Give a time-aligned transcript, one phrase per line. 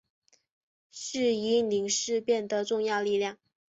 [0.89, 3.37] 是伊宁事变的重要力量。